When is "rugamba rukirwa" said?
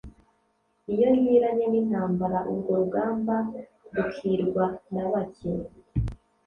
2.81-4.65